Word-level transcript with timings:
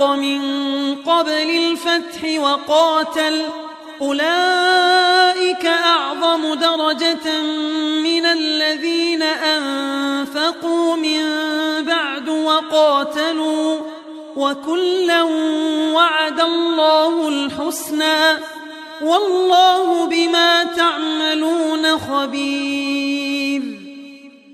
انفق 0.00 0.06
من 0.10 0.96
قبل 1.04 1.32
الفتح 1.50 2.20
وقاتل 2.40 3.42
أولئك 4.00 5.66
أعظم 5.66 6.54
درجة 6.54 7.42
من 8.02 8.24
الذين 8.26 9.22
أنفقوا 9.22 10.96
من 10.96 11.84
بعد 11.84 12.28
وقاتلوا 12.28 13.78
وكلا 14.36 15.22
وعد 15.92 16.40
الله 16.40 17.28
الحسنى 17.28 18.38
والله 19.02 20.06
بما 20.06 20.64
تعملون 20.64 21.98
خبير 21.98 23.81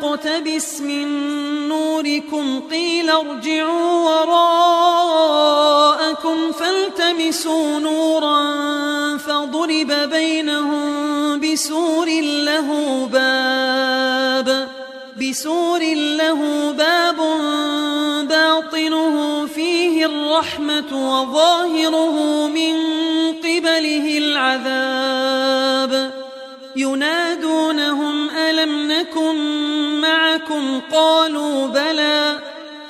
نقتبس 0.00 0.80
من 0.80 1.08
نوركم 1.68 2.60
قيل 2.70 3.10
ارجعوا 3.10 3.92
وراءكم 4.22 6.52
فالتمسوا 6.52 7.78
نورا 7.78 8.44
فضرب 9.18 9.92
بينهم 10.10 10.92
بسور 11.40 12.08
له 12.20 13.08
باب 13.12 14.68
بسور 15.20 15.80
له 15.94 16.70
باب 16.78 17.16
باطنه 18.28 19.46
فيه 19.46 20.06
الرحمة 20.06 20.90
وظاهره 21.20 22.46
من 22.48 22.74
قبله 23.38 24.18
العذاب 24.18 26.12
ينادونهم 26.76 28.30
ألم 28.30 28.92
نكن 28.92 29.62
عنكم 30.52 30.80
قالوا 30.92 31.66
بلى 31.66 32.38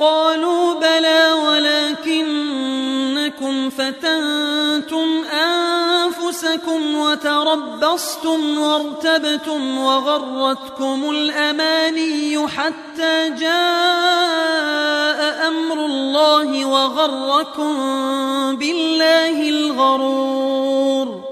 قالوا 0.00 0.75
بلى 0.75 1.32
ولكنكم 1.32 3.70
فتنتم 3.70 5.25
أنفسكم 5.32 6.94
وتربصتم 6.99 8.59
وارتبتم 8.59 9.79
وغرتكم 9.79 11.11
الأماني 11.11 12.49
حتى 12.49 13.31
جاء 13.31 15.49
أمر 15.49 15.85
الله 15.87 16.65
وغركم 16.65 17.76
بالله 18.56 19.49
الغرور 19.49 21.31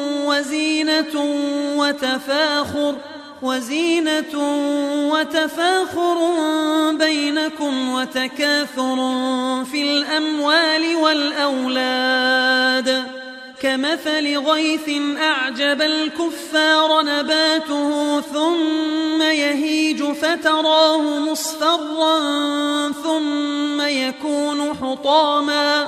وزينة 0.31 1.15
وتفاخر 1.77 2.95
وزينة 3.41 4.33
وتفاخر 5.13 6.17
بينكم 6.93 7.89
وتكاثر 7.93 8.95
في 9.71 9.81
الأموال 9.91 10.95
والأولاد 10.95 13.05
كمثل 13.61 14.37
غيث 14.37 14.89
أعجب 15.21 15.81
الكفار 15.81 17.01
نباته 17.01 18.21
ثم 18.21 19.21
يهيج 19.21 20.03
فتراه 20.03 21.01
مصفرا 21.19 22.21
ثم 23.03 23.81
يكون 23.81 24.73
حطاماً 24.83 25.87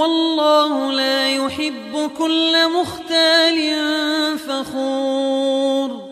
والله 0.00 0.92
لا 0.92 1.28
يحب 1.28 2.10
كل 2.18 2.68
مختال 2.68 3.58
فخور 4.38 6.08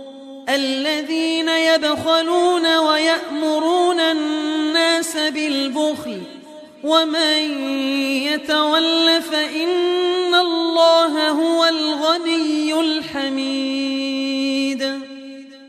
الذين 0.48 1.48
يبخلون 1.48 2.76
ويأمرون 2.76 4.00
الناس 4.00 5.16
بالبخل 5.16 6.20
ومن 6.84 7.50
يتول 8.28 9.22
فإن 9.22 10.34
الله 10.34 11.28
هو 11.28 11.64
الغني 11.64 12.80
الحميد 12.80 14.98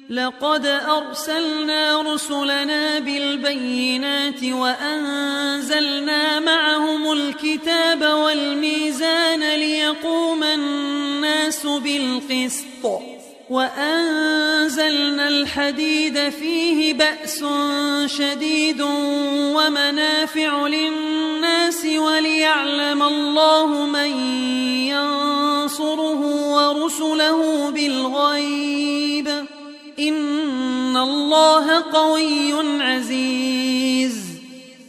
لقد 0.09 0.65
أرسلنا 0.65 2.01
رسلنا 2.01 2.99
بالبينات 2.99 4.43
وأنزلنا 4.43 6.39
معهم 6.39 6.58
والكتاب 7.43 8.01
والميزان 8.03 9.39
ليقوم 9.39 10.43
الناس 10.43 11.65
بالقسط 11.65 12.99
وأنزلنا 13.49 15.27
الحديد 15.27 16.29
فيه 16.29 16.93
بأس 16.93 17.43
شديد 18.11 18.81
ومنافع 19.55 20.67
للناس 20.67 21.85
وليعلم 21.85 23.03
الله 23.03 23.67
من 23.85 24.13
ينصره 24.87 26.21
ورسله 26.51 27.69
بالغيب 27.69 29.27
إن 29.99 30.97
الله 30.97 31.83
قوي 31.93 32.53
عزيز 32.83 33.58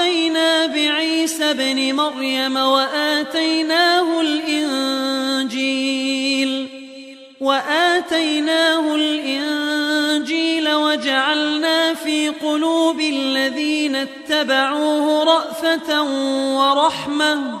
وقفينا 0.00 0.66
بعيسى 0.66 1.44
ابن 1.50 1.94
مريم 1.94 2.56
وآتيناه 2.56 4.20
الإنجيل 4.20 6.68
وآتيناه 7.40 8.94
الإنجيل 8.94 10.72
وجعلنا 10.74 11.94
في 11.94 12.28
قلوب 12.28 13.00
الذين 13.00 13.96
اتبعوه 13.96 15.24
رأفة 15.24 16.02
ورحمة 16.56 17.60